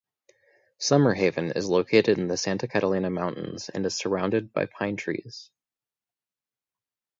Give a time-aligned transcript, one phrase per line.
[0.79, 5.51] Summerhaven is located in the Santa Catalina Mountains and is surrounded by pine trees.